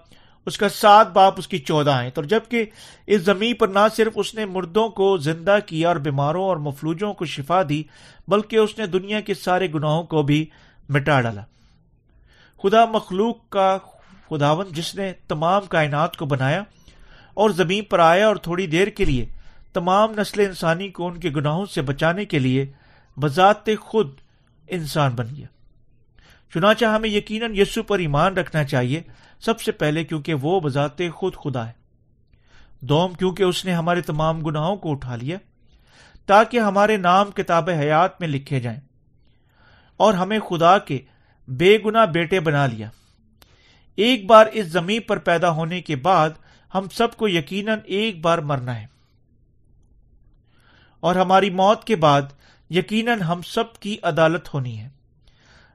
[0.47, 2.65] اس کا سات باپ اس کی چودہ آئے اور جبکہ
[3.07, 7.15] اس زمین پر نہ صرف اس نے مردوں کو زندہ کیا اور بیماروں اور مفلوجوں
[7.15, 7.83] کو شفا دی،
[8.29, 10.47] بلکہ اس نے دنیا کے سارے گناہوں کو بھی
[10.89, 11.43] مٹا ڈالا۔
[12.65, 13.79] خدا مخلوق کا
[14.31, 16.63] خداون جس نے تمام کائنات کو بنایا
[17.35, 19.27] اور زمین پر آیا اور تھوڑی دیر کے لیے
[19.73, 22.73] تمام نسل انسانی کو ان کے گناہوں سے بچانے کے لیے
[23.21, 24.11] بذات خود
[24.69, 25.47] انسان بن گیا۔
[26.55, 29.03] چنانچہ ہمیں یقیناً یسو پر ایمان رکھنا چاہیے
[29.41, 31.73] سب سے پہلے کیونکہ وہ بذات خود خدا ہے۔
[32.81, 35.37] دوم، کیونکہ اس نے ہمارے تمام گناہوں کو اٹھا لیا
[36.27, 38.81] تاکہ ہمارے نام کتاب حیات میں لکھے جائیں
[39.97, 40.99] اور ہمیں خدا کے
[41.49, 42.91] بے گنا بیٹے بنا لیا۔
[43.97, 46.31] ایک بار اس زمین پر پیدا ہونے کے بعد
[46.75, 48.87] ہم سب کو یقیناً ایک بار مرنا ہے۔
[51.01, 52.23] اور ہماری موت کے بعد
[52.71, 54.89] یقیناً ہم سب کی عدالت ہونی ہے۔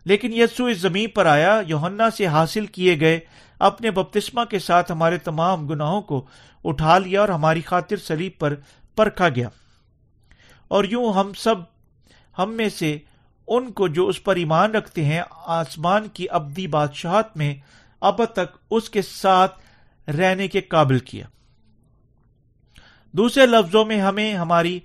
[0.06, 3.20] لیکن یسو اس زمین پر آیا یوہنا سے حاصل کیے گئے
[3.60, 6.26] اپنے بپتسما کے ساتھ ہمارے تمام گناہوں کو
[6.64, 8.56] اٹھا لیا اور ہماری خاطر سلیب پر
[8.96, 9.50] پرکھا گیا۔
[10.68, 11.56] اور یوں ہم سب،
[12.38, 12.98] ہم میں سے
[13.50, 17.56] ان کو جو اس پر ایمان رکھتے ہیں، آسمان کی ابدی بادشاہت میں
[18.02, 19.60] اب تک اس کے ساتھ
[20.10, 21.26] رہنے کے قابل کیا۔
[23.12, 24.80] دوسرے لفظوں میں ہمیں ہماری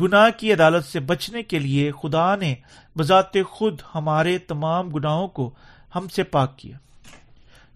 [0.00, 2.54] گناہ کی عدالت سے بچنے کے لیے خدا نے
[2.98, 5.54] بذات خود ہمارے تمام گناہوں کو
[5.94, 6.76] ہم سے پاک کیا۔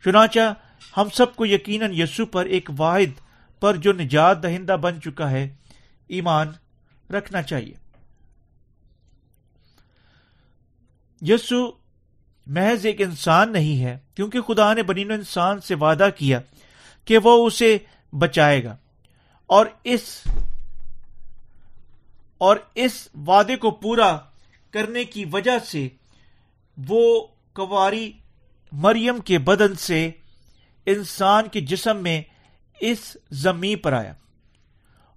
[0.05, 0.55] چنانچہ
[0.97, 3.20] ہم سب کو یقیناً یسو پر ایک واحد
[3.61, 5.49] پر جو نجات دہندہ بن چکا ہے،
[6.09, 6.49] ایمان
[7.11, 7.84] رکھنا چاہیے۔
[11.28, 11.72] یسو
[12.46, 16.40] محض ایک انسان نہیں ہے، کیونکہ خدا نے بنین انسان سے وعدہ کیا
[17.04, 17.78] کہ وہ اسے
[18.12, 18.76] بچائے گا۔
[19.46, 20.22] اور اس
[22.38, 24.18] اور اس وعدے کو پورا
[24.70, 25.88] کرنے کی وجہ سے
[26.88, 28.12] وہ کواری
[28.72, 30.10] مریم کے بدن سے
[30.87, 32.22] انسان کے جسم میں
[32.80, 34.12] اس زمین پر آیا۔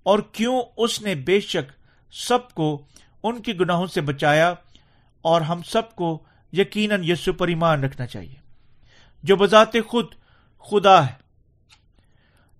[0.03, 1.71] اور کیوں اس نے بے شک
[2.11, 2.81] سب کو
[3.23, 4.53] ان کے گناہوں سے بچایا؟
[5.21, 8.35] اور ہم سب کو یقیناً یسو پر ایمان رکھنا چاہیے۔
[9.23, 10.05] جو بذات خود
[10.59, 11.13] خدا ہے۔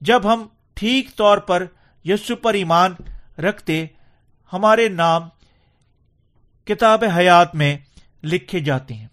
[0.01, 1.65] جب ہم ٹھیک طور پر
[2.05, 2.93] یسو پر ایمان
[3.41, 3.85] رکھتے،
[4.53, 5.21] ہمارے نام
[6.65, 7.77] کتاب حیات میں
[8.23, 9.07] لکھے جاتے ہیں۔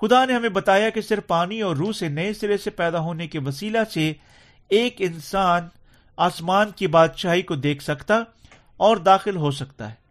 [0.00, 3.28] خدا نے ہمیں بتایا کہ صرف پانی اور روح سے نئے سرے سے پیدا ہونے
[3.28, 4.12] کے وسیلہ سے
[4.68, 5.68] ایک انسان
[6.16, 8.14] آسمان کی بادشاہی کو دیکھ سکتا
[8.76, 10.05] اور داخل ہو سکتا ہے۔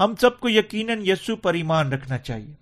[0.00, 2.54] ہم سب کو یقیناً یسو پر ایمان رکھنا چاہیے۔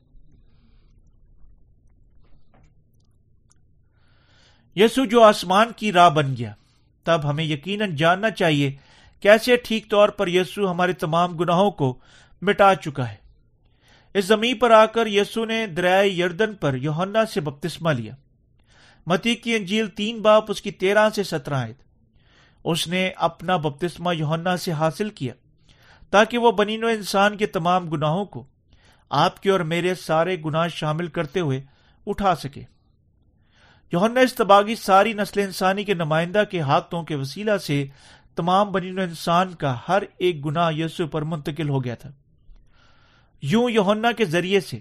[4.77, 6.53] یسو جو آسمان کی راہ بن گیا،
[7.05, 8.77] تب ہمیں یقیناً جاننا چاہیے
[9.21, 11.99] کیسے ٹھیک طور پر یسو ہمارے تمام گناہوں کو
[12.43, 13.17] مٹا چکا ہے۔
[14.15, 18.15] اس زمین پر آ کر یسو نے دریائے یردن پر یوہنا سے بپتسما لیا۔
[19.07, 21.75] متی کی انجیل تین باپ اس کی تیرہ سے سترہ آئے
[22.65, 25.35] اس نے اپنا بپتسما یوہنا سے حاصل کیا۔
[26.11, 28.45] تاکہ وہ بنین و انسان کے تمام گناہوں کو
[29.11, 31.61] آپ کے اور میرے سارے گناہ شامل کرتے ہوئے
[32.07, 32.63] اٹھا سکے۔
[33.93, 37.87] یوہنا استباغی ساری نسل انسانی کے نمائندہ کے ہاتھوں کے وسیلہ سے
[38.37, 42.11] تمام بنین و انسان کا ہر ایک گناہ یسو پر منتقل ہو گیا تھا۔
[43.43, 44.79] یوں یوہنا کے ذریعے سے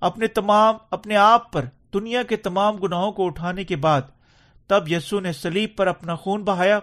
[0.00, 4.02] اپنے تمام، اپنے آپ پر دنیا کے تمام گناہوں کو اٹھانے کے بعد
[4.66, 6.78] تب یسو نے سلیب پر اپنا خون بہایا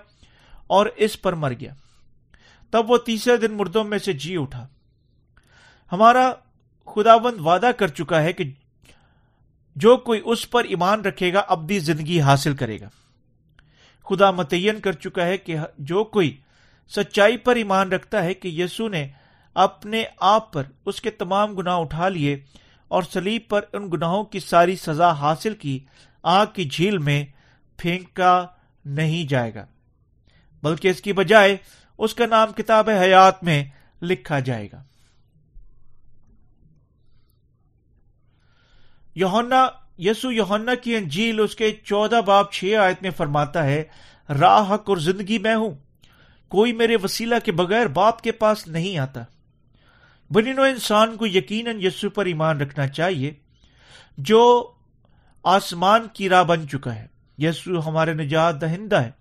[0.67, 1.73] اور اس پر مر گیا۔
[2.71, 4.67] تب وہ تیسرے دن مردوں میں سے جی اٹھا۔
[5.91, 6.33] ہمارا
[6.85, 8.43] خداوند وعدہ کر چکا ہے کہ
[9.75, 12.89] جو کوئی اس پر ایمان رکھے گا، ابدی زندگی حاصل کرے گا۔
[14.09, 16.37] خدا متعین کر چکا ہے کہ جو کوئی
[16.95, 19.07] سچائی پر ایمان رکھتا ہے کہ یسو نے
[19.53, 22.37] اپنے آپ پر اس کے تمام گناہ اٹھا لیے
[22.87, 25.79] اور سلیب پر ان گناہوں کی ساری سزا حاصل کی،
[26.23, 27.25] آگ کی جھیل میں
[27.77, 28.47] پھینکا
[28.85, 29.65] نہیں جائے گا۔
[30.63, 31.57] بلکہ اس کی بجائے
[31.99, 33.65] اس کا نام کتاب حیات میں
[34.01, 34.83] لکھا جائے گا۔
[39.15, 43.83] یوہنا یسو یونا کی انجیل اس کے چودہ باپ چھ آیت میں فرماتا ہے،
[44.29, 45.71] راہ حق اور زندگی میں ہوں،
[46.47, 49.23] کوئی میرے وسیلہ کے بغیر باپ کے پاس نہیں آتا۔
[50.31, 53.33] بنینو انسان کو یقیناً یسو پر ایمان رکھنا چاہیے،
[54.17, 54.71] جو
[55.43, 57.07] آسمان کی راہ بن چکا ہے۔
[57.37, 59.11] یسو ہمارے نجات دہندہ ہے۔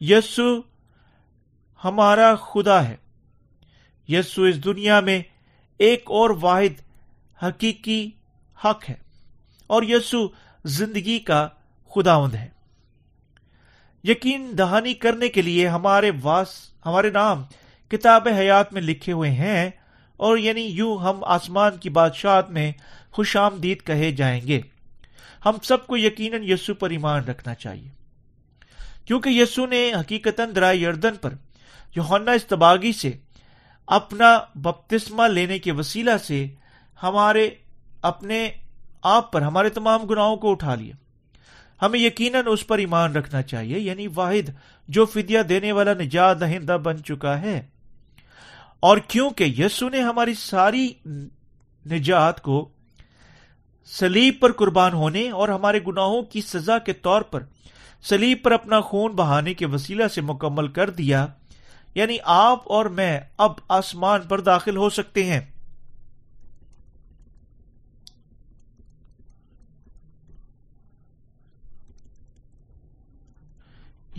[0.00, 0.73] یسو
[1.84, 2.96] ہمارا خدا ہے۔
[4.08, 5.22] یسو اس دنیا میں
[5.78, 6.80] ایک اور واحد
[7.44, 8.10] حقیقی
[8.64, 8.94] حق ہے
[9.66, 10.28] اور یسو
[10.64, 11.48] زندگی کا
[11.94, 12.48] خداوند ہے۔
[14.04, 16.48] یقین دہانی کرنے کے لیے ہمارے واس،
[16.86, 17.42] ہمارے نام
[17.88, 19.70] کتاب حیات میں لکھے ہوئے ہیں
[20.16, 22.72] اور یعنی یوں ہم آسمان کی بادشاہت میں
[23.10, 24.60] خوش آمدید کہے جائیں گے۔
[25.46, 27.88] ہم سب کو یقیناً یسو پر ایمان رکھنا چاہیے۔
[29.04, 31.34] کیونکہ یسو نے حقیقت درائے یردن پر
[31.96, 33.12] یونا استباغی سے،
[33.86, 36.46] اپنا بپتسمہ لینے کے وسیلہ سے
[37.02, 37.50] ہمارے
[38.02, 38.50] اپنے
[39.02, 40.94] آپ پر، ہمارے تمام گناہوں کو اٹھا لیا۔
[41.82, 44.50] ہمیں یقیناً اس پر ایمان رکھنا چاہیے یعنی واحد،
[44.88, 47.62] جو فدیہ دینے والا نجات دہندہ بن چکا ہے۔
[48.80, 50.88] اور کیونکہ یسو نے ہماری ساری
[51.90, 52.68] نجات کو
[53.86, 57.42] سلیب پر قربان ہونے اور ہمارے گناہوں کی سزا کے طور پر
[58.02, 61.26] سلیب پر اپنا خون بہانے کے وسیلہ سے مکمل کر دیا
[61.94, 65.40] یعنی آپ اور میں اب آسمان پر داخل ہو سکتے ہیں۔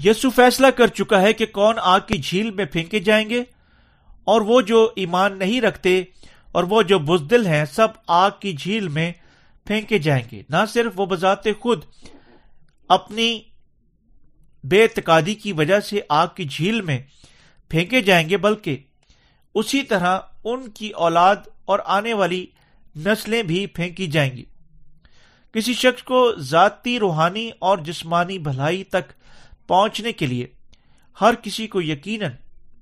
[0.04, 3.44] یسو فیصلہ کر چکا ہے کہ کون آگ کی جھیل میں پھینکے جائیں گے
[4.24, 6.04] اور وہ جو ایمان نہیں رکھتے
[6.52, 9.12] اور وہ جو بزدل ہیں سب آگ کی جھیل میں
[9.66, 11.84] پھینکے جائیں گے۔ نہ صرف وہ بذات خود
[12.90, 13.42] اپنی
[14.64, 17.00] بے اعتقادی کی وجہ سے آگ کی جھیل میں
[17.70, 18.78] پھینکے جائیں گے بلکہ
[19.54, 22.46] اسی طرح ان کی اولاد اور آنے والی
[22.96, 24.44] نسلیں بھی پھینکی جائیں گی۔
[25.54, 29.12] کسی شخص کو ذاتی روحانی اور جسمانی بھلائی تک
[29.68, 30.48] پہنچنے کے لیے
[31.22, 32.32] ہر کسی کو یقیناً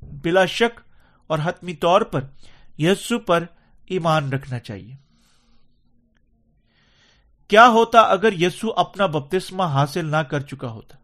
[0.01, 0.79] بلا شک
[1.27, 2.21] اور حتمی طور پر
[2.77, 3.43] یسو پر
[3.85, 4.95] ایمان رکھنا چاہیے۔
[7.47, 10.97] کیا ہوتا اگر یسو اپنا بپتسمہ حاصل نہ کر چکا ہوتا؟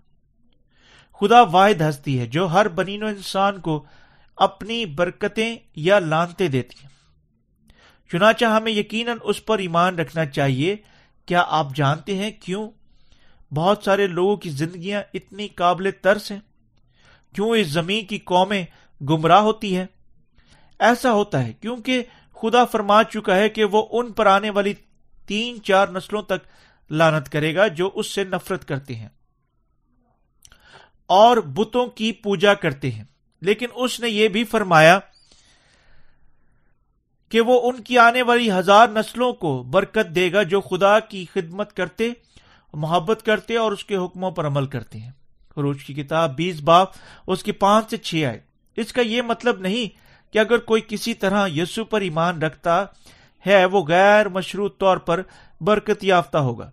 [1.19, 3.85] خدا واحد ہستی ہے جو ہر بنین و انسان کو
[4.35, 6.89] اپنی برکتیں یا لانتے دیتی ہیں۔
[8.11, 10.75] چنانچہ ہمیں یقیناً اس پر ایمان رکھنا چاہیے۔
[11.25, 12.69] کیا آپ جانتے ہیں کیوں
[13.55, 16.39] بہت سارے لوگوں کی زندگیاں اتنی قابل ترس ہیں؟
[17.35, 18.65] کیوں اس زمین کی قومیں
[19.03, 19.85] گمراہ ہوتی ہیں؟
[20.79, 22.03] ایسا ہوتا ہے کیونکہ
[22.33, 24.73] خدا فرما چکا ہے کہ وہ ان پر آنے والی
[25.27, 26.47] تین چار نسلوں تک
[26.91, 29.09] لانت کرے گا جو اس سے نفرت کرتے ہیں۔
[31.09, 33.03] اور بتوں کی پوجا کرتے ہیں۔
[33.41, 34.99] لیکن اس نے یہ بھی فرمایا
[37.29, 41.25] کہ وہ ان کی آنے والی ہزار نسلوں کو برکت دے گا جو خدا کی
[41.33, 42.11] خدمت کرتے،
[42.73, 45.11] محبت کرتے اور اس کے حکموں پر عمل کرتے ہیں۔
[45.55, 46.87] خروج کی کتاب بیس باپ
[47.27, 48.41] اس کی پانچ سے چھ آئے
[48.77, 49.87] اس کا یہ مطلب نہیں
[50.33, 52.85] کہ اگر کوئی کسی طرح یسو پر ایمان رکھتا
[53.45, 55.21] ہے، وہ غیر مشروط طور پر
[55.61, 56.71] برکت یافتہ ہوگا۔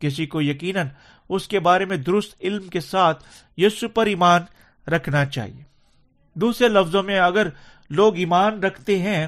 [0.00, 0.86] کسی کو یقیناً
[1.30, 3.24] اس کے بارے میں درست علم کے ساتھ
[3.58, 4.42] یسو پر ایمان
[4.86, 5.62] رکھنا چاہیے۔
[6.36, 7.48] دوسرے لفظوں میں اگر
[7.90, 9.26] لوگ ایمان رکھتے ہیں،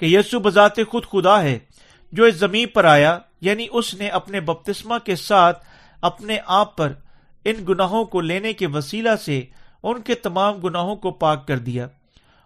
[0.00, 1.58] کہ یسو بذات خود خدا ہے،
[2.12, 5.64] جو اس زمین پر آیا یعنی اس نے اپنے بپتسما کے ساتھ
[6.02, 6.92] اپنے آپ پر
[7.44, 9.42] ان گناہوں کو لینے کے وسیلہ سے
[9.82, 11.86] ان کے تمام گناہوں کو پاک کر دیا،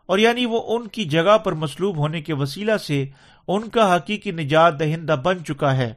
[0.08, 3.04] اور یعنی وہ ان کی جگہ پر مسلوب ہونے کے وسیلہ سے
[3.48, 5.94] ان کا حقیقی نجات دہندہ بن چکا ہے۔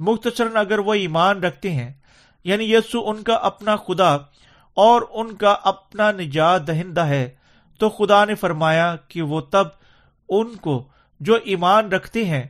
[0.00, 1.92] مختصراً اگر وہ ایمان رکھتے ہیں
[2.44, 4.16] یعنی یسو ان کا اپنا خدا
[4.74, 7.30] اور ان کا اپنا نجات دہندہ ہے،
[7.78, 9.66] تو خدا نے فرمایا کہ وہ تب
[10.28, 10.88] ان کو
[11.20, 12.44] جو ایمان رکھتے ہیں،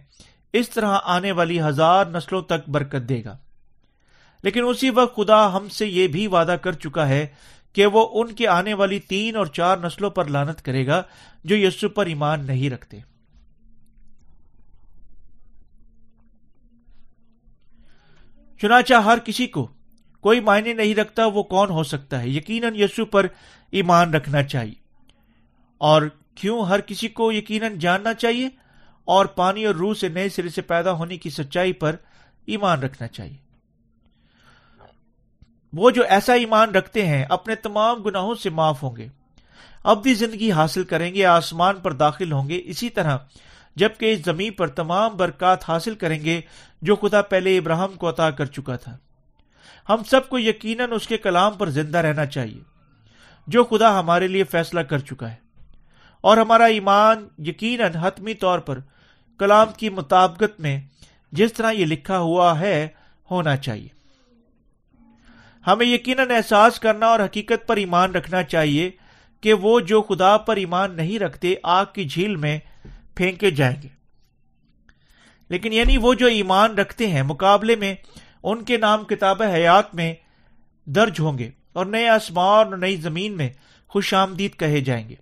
[0.53, 3.37] اس طرح آنے والی ہزار نسلوں تک برکت دے گا۔
[4.43, 7.27] لیکن اسی وقت خدا ہم سے یہ بھی وعدہ کر چکا ہے
[7.73, 11.03] کہ وہ ان کے آنے والی تین اور چار نسلوں پر لانت کرے گا
[11.45, 13.18] جو یسو پر ایمان نہیں رکھتے۔
[18.63, 19.69] چنانچہ ہر کسی کو
[20.21, 23.27] کوئی معنی نہیں رکھتا وہ کون ہو سکتا ہے۔ یقیناً یسو پر
[23.71, 24.75] ایمان رکھنا چاہیے۔
[25.79, 26.03] اور
[26.35, 28.49] کیوں ہر کسی کو یقیناً جاننا چاہیے؟
[29.05, 31.97] اور پانی اور روح سے نئے سرے سے پیدا ہونے کی سچائی پر
[32.47, 33.37] ایمان رکھنا چاہیے۔
[35.73, 39.09] وہ جو ایسا ایمان رکھتے ہیں، اپنے تمام گناہوں سے معاف ہوں گے۔
[39.85, 43.19] اب بھی زندگی حاصل کریں گے، آسمان پر داخل ہوں گے۔ اسی طرح
[43.79, 46.41] جبکہ اس زمین پر تمام برکات حاصل کریں گے
[46.83, 48.97] جو خدا پہلے ابراہم کو عطا کر چکا تھا۔
[49.89, 52.61] ہم سب کو یقیناً اس کے کلام پر زندہ رہنا چاہیے،
[53.47, 55.37] جو خدا ہمارے لیے فیصلہ کر چکا ہے۔
[56.21, 58.79] اور ہمارا ایمان یقیناً حتمی طور پر
[59.39, 60.81] کلام کی مطابقت میں
[61.33, 62.89] جس طرح یہ لکھا ہوا ہے،
[63.31, 63.89] ہونا چاہیے۔
[65.67, 68.91] ہمیں یقیناً احساس کرنا اور حقیقت پر ایمان رکھنا چاہیے
[69.41, 72.59] کہ وہ جو خدا پر ایمان نہیں رکھتے، آگ کی جھیل میں
[73.19, 73.89] پھینکے جائیں گے۔
[75.49, 77.95] لیکن یعنی وہ جو ایمان رکھتے ہیں، مقابلے میں
[78.43, 80.15] ان کے نام کتاب حیات میں
[80.87, 83.49] درج ہوں گے اور نئے آسمان اور نئی زمین میں
[83.89, 85.15] خوش آمدید کہے جائیں گے۔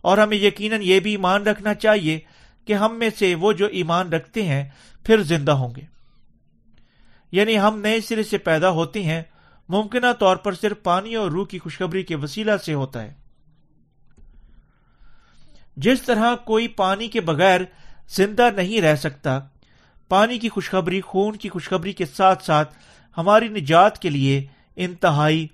[0.00, 2.20] اور ہمیں یقیناً یہ بھی ایمان رکھنا چاہیے
[2.64, 4.68] کہ ہم میں سے وہ جو ایمان رکھتے ہیں،
[5.04, 5.82] پھر زندہ ہوں گے۔
[7.32, 9.22] یعنی ہم نئے سرے سے پیدا ہوتے ہیں،
[9.68, 13.23] ممکنہ طور پر صرف پانی اور روح کی خوشخبری کے وسیلہ سے ہوتا ہے۔
[15.76, 17.60] جس طرح کوئی پانی کے بغیر
[18.08, 19.40] زندہ نہیں رہ سکتا،
[20.08, 22.74] پانی کی خوشخبری خون کی خوشخبری کے ساتھ ساتھ
[23.16, 25.46] ہماری نجات کے لیے انتہائی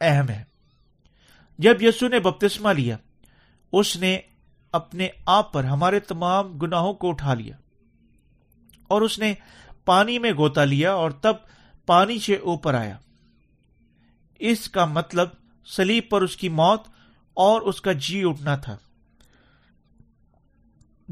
[0.00, 0.44] اہم ہے۔
[1.58, 2.96] جب یسو نے بپتسما لیا،
[3.72, 4.18] اس نے
[4.72, 7.56] اپنے آپ پر ہمارے تمام گناہوں کو اٹھا لیا
[8.88, 9.34] اور اس نے
[9.84, 11.34] پانی میں گوتا لیا اور تب
[11.86, 12.98] پانی سے اوپر آیا۔
[14.38, 15.28] اس کا مطلب
[15.66, 16.82] سلیب پر اس کی موت
[17.34, 18.76] اور اس کا جی اٹھنا تھا۔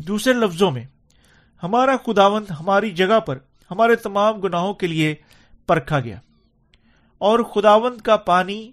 [0.07, 0.85] دوسرے لفظوں میں،
[1.63, 3.39] ہمارا خداوند ہماری جگہ پر
[3.71, 5.15] ہمارے تمام گناہوں کے لیے
[5.67, 6.21] پرکھا گیا۔
[7.19, 8.73] اور خداوند کا پانی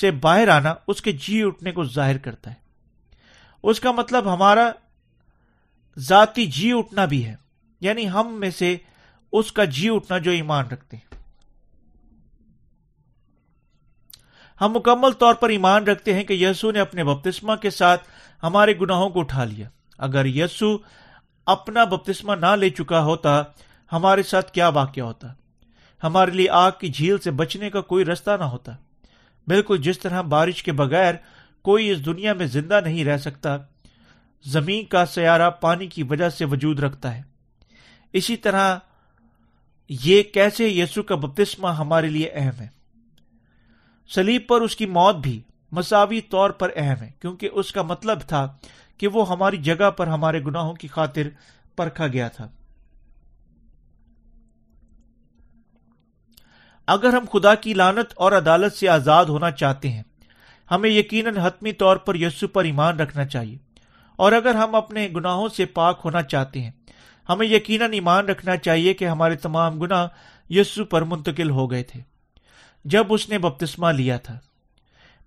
[0.00, 2.54] سے باہر آنا اس کے جی اٹھنے کو ظاہر کرتا ہے۔
[3.62, 4.70] اس کا مطلب ہمارا
[5.98, 7.36] ذاتی جی اٹھنا بھی ہے۔
[7.80, 8.76] یعنی ہم میں سے
[9.32, 11.14] اس کا جی اٹھنا جو ایمان رکھتے ہیں۔
[14.60, 18.02] ہم مکمل طور پر ایمان رکھتے ہیں کہ یسو نے اپنے بپتسما کے ساتھ
[18.42, 19.68] ہمارے گناہوں کو اٹھا لیا۔
[19.98, 20.76] اگر یسو
[21.46, 23.42] اپنا بپتسما نہ لے چکا ہوتا،
[23.92, 25.28] ہمارے ساتھ کیا واقعہ ہوتا؟
[26.02, 28.72] ہمارے لیے آگ کی جھیل سے بچنے کا کوئی رستہ نہ ہوتا۔
[29.46, 31.14] بالکل جس طرح بارش کے بغیر
[31.62, 33.56] کوئی اس دنیا میں زندہ نہیں رہ سکتا،
[34.44, 37.22] زمین کا سیارہ پانی کی وجہ سے وجود رکھتا ہے۔
[38.12, 38.78] اسی طرح
[39.88, 42.68] یہ کیسے یسو کا بپتسما ہمارے لیے اہم ہے؟
[44.14, 45.40] سلیب پر اس کی موت بھی
[45.72, 48.56] مساوی طور پر اہم ہے، کیونکہ اس کا مطلب تھا
[48.98, 51.22] کہ وہ ہماری جگہ پر ہمارے گناہوں کی خاطر
[51.76, 52.48] پرکھا گیا تھا۔
[56.86, 60.02] اگر ہم خدا کی لانت اور عدالت سے آزاد ہونا چاہتے ہیں،
[60.70, 63.58] ہمیں یقیناً حتمی طور پر یسو پر ایمان رکھنا چاہیے۔
[64.16, 66.70] اور اگر ہم اپنے گناہوں سے پاک ہونا چاہتے ہیں،
[67.28, 70.08] ہمیں یقیناً ایمان رکھنا چاہیے کہ ہمارے تمام گنا
[70.50, 72.00] یسو پر منتقل ہو گئے تھے،
[72.84, 74.38] جب اس نے بپتسما لیا تھا۔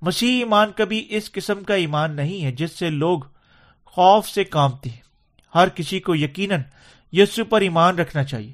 [0.01, 3.19] مسیح ایمان کبھی اس قسم کا ایمان نہیں ہے جس سے لوگ
[3.91, 5.01] خوف سے کامتے ہیں
[5.55, 6.61] ہر کسی کو یقیناً
[7.11, 8.51] یسو پر ایمان رکھنا چاہیے۔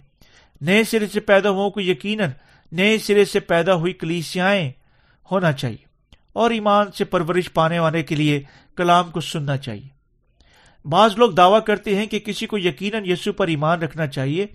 [0.62, 2.30] نئے سرے سے پیدا ہو کو یقیناً
[2.72, 4.56] نئے سرے سے پیدا ہوئی کلیسیاں
[5.32, 5.78] ہونا چاہیے
[6.34, 8.44] اور ایمان سے پرورش پانے والے کے لیے
[8.76, 9.88] کلام کو سننا چاہیے۔
[10.88, 14.46] بعض لوگ دعویٰ کرتے ہیں کہ کسی کو یقیناً یسو پر ایمان رکھنا چاہیے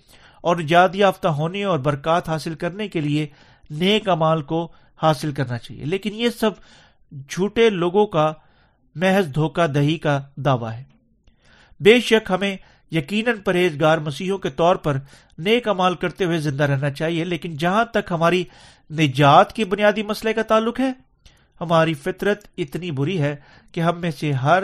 [0.41, 3.27] اور جاد یافتہ ہونے اور برکات حاصل کرنے کے لیے
[3.69, 6.51] نیک امال کو حاصل کرنا چاہیے۔ لیکن یہ سب
[7.29, 8.33] جھوٹے لوگوں کا
[8.95, 10.83] محض دھوکہ دہی کا دعویٰ ہے۔
[11.79, 12.55] بے شک ہمیں
[12.91, 14.97] یقیناً پرہیزگار مسیحوں کے طور پر
[15.37, 18.43] نیک امال کرتے ہوئے زندہ رہنا چاہیے، لیکن جہاں تک ہماری
[18.91, 20.91] نجات کی بنیادی مسئلے کا تعلق ہے،
[21.61, 23.35] ہماری فطرت اتنی بری ہے
[23.71, 24.63] کہ ہم میں سے ہر،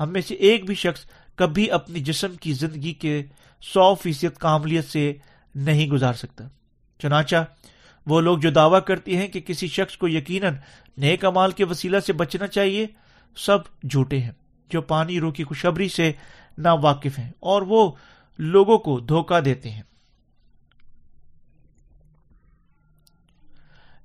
[0.00, 3.22] ہم میں سے ایک بھی شخص کبھی اپنی جسم کی زندگی کے
[3.62, 5.12] سو فیصد کاملیت سے
[5.54, 6.44] نہیں گزار سکتا۔
[6.98, 7.44] چنانچہ
[8.06, 10.54] وہ لوگ جو دعویٰ کرتے ہیں کہ کسی شخص کو یقیناً
[10.98, 12.86] نیک امال کے وسیلہ سے بچنا چاہیے
[13.36, 13.58] سب
[13.90, 14.32] جھوٹے ہیں،
[14.70, 16.10] جو پانی رو کی خوشبری سے
[16.58, 17.90] نا واقف ہیں اور وہ
[18.38, 19.82] لوگوں کو دھوکہ دیتے ہیں۔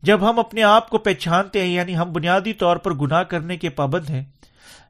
[0.03, 3.69] جب ہم اپنے آپ کو پہچانتے ہیں یعنی ہم بنیادی طور پر گناہ کرنے کے
[3.69, 4.23] پابند ہیں،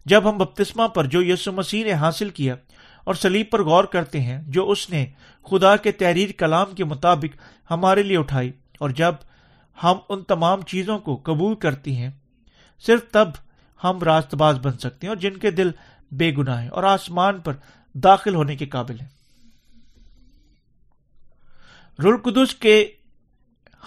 [0.05, 2.55] جب ہم بپتسما پر جو یسو مسیح نے حاصل کیا
[3.07, 5.05] اور سلیب پر غور کرتے ہیں، جو اس نے
[5.45, 7.35] خدا کے تحریر کلام کے مطابق
[7.71, 9.15] ہمارے لیے اٹھائی اور جب
[9.77, 12.09] ہم ان تمام چیزوں کو قبول کرتی ہیں،
[12.83, 13.29] صرف تب
[13.84, 15.71] ہم راست باز بن سکتے ہیں اور جن کے دل
[16.11, 17.53] بے گناہ ہیں اور آسمان پر
[17.93, 19.07] داخل ہونے کے قابل ہیں۔
[21.99, 22.88] رلقدس کے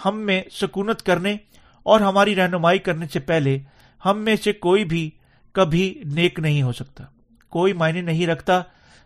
[0.05, 1.37] ہم میں سکونت کرنے
[1.83, 3.59] اور ہماری رہنمائی کرنے سے پہلے
[4.05, 5.09] ہم میں سے کوئی بھی
[5.51, 7.03] کبھی نیک نہیں ہو سکتا،
[7.49, 8.61] کوئی معنی نہیں رکھتا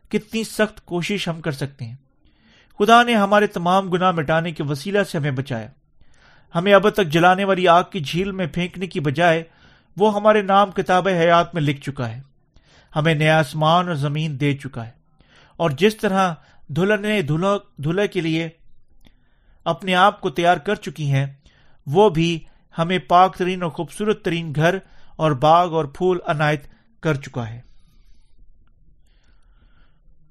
[0.09, 1.95] کتنی سخت کوشش ہم کر سکتے ہیں۔
[2.79, 5.67] خدا نے ہمارے تمام گنا مٹانے کے وسیلہ سے ہمیں بچایا۔
[6.55, 9.43] ہمیں اب تک جلانے والی آگ کی جھیل میں پھینکنے کی بجائے
[9.99, 12.21] وہ ہمارے نام کتاب حیات میں لکھ چکا ہے۔
[12.95, 14.91] ہمیں نیا آسمان اور زمین دے چکا ہے۔
[15.57, 16.33] اور جس طرح
[16.67, 17.21] دلہن نے
[18.07, 18.49] کے لیے
[19.65, 21.25] اپنے آپ کو تیار کر چکی ہیں،
[21.87, 22.39] وہ بھی
[22.77, 24.77] ہمیں پاک ترین اور خوبصورت ترین گھر
[25.15, 26.63] اور باغ اور پھول عنایت
[27.01, 27.61] کر چکا ہے۔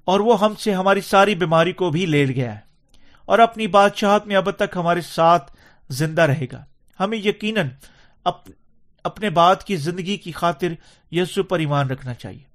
[0.05, 2.59] اور وہ ہم سے ہماری ساری بیماری کو بھی لے گیا ہے۔
[3.25, 5.51] اور اپنی بادشاہت میں اب تک ہمارے ساتھ
[5.89, 6.65] زندہ رہے گا۔
[6.99, 7.67] ہمیں یقیناً
[9.03, 10.67] اپنے بعد کی زندگی کی خاطر
[11.11, 12.49] یسو پر ایمان رکھنا چاہیے۔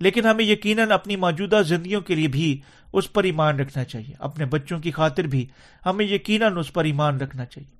[0.00, 2.60] لیکن ہمیں یقیناً اپنی موجودہ زندگیوں کے لیے بھی
[2.92, 5.46] اس پر ایمان رکھنا چاہیے۔ اپنے بچوں کی خاطر بھی
[5.86, 7.76] ہمیں یقیناً اس پر ایمان رکھنا چاہیے۔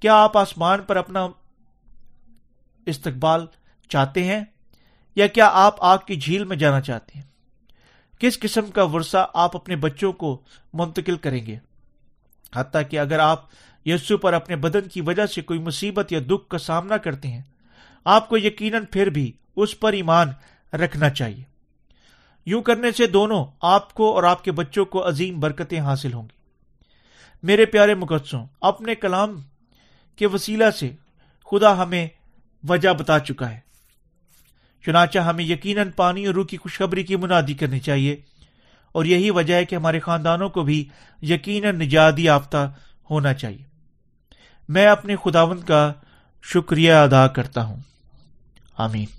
[0.00, 1.26] کیا آپ آسمان پر اپنا
[2.86, 3.46] استقبال
[3.88, 4.44] چاہتے ہیں؟
[5.16, 7.26] یا کیا آپ آگ کی جھیل میں جانا چاہتے ہیں؟
[8.20, 10.42] کس قسم کا ورثہ آپ اپنے بچوں کو
[10.72, 11.58] منتقل کریں گے؟
[12.56, 13.44] حتیٰ کہ اگر آپ
[13.88, 17.42] یسو پر اپنے بدن کی وجہ سے کوئی مصیبت یا دکھ کا سامنا کرتے ہیں۔
[18.04, 20.28] آپ کو یقیناً پھر بھی اس پر ایمان
[20.76, 21.44] رکھنا چاہیے۔
[22.46, 26.22] یوں کرنے سے دونوں، آپ کو اور آپ کے بچوں کو عظیم برکتیں حاصل ہوں
[26.22, 26.38] گی۔
[27.42, 29.40] میرے پیارے مقدسوں، اپنے کلام
[30.16, 30.90] کے وسیلہ سے
[31.50, 32.08] خدا ہمیں
[32.68, 33.60] وجہ بتا چکا ہے۔
[34.86, 38.16] چنانچہ ہمیں یقیناً پانی اور روح کی خوشخبری کی منادی کرنی چاہیے
[38.92, 40.88] اور یہی وجہ ہے کہ ہمارے خاندانوں کو بھی
[41.22, 42.72] یقیناً نجادی یافتہ
[43.10, 43.67] ہونا چاہیے۔
[44.68, 45.92] میں اپنے خداون کا
[46.42, 47.76] شکریہ ادا کرتا ہوں۔
[48.76, 49.17] آمین۔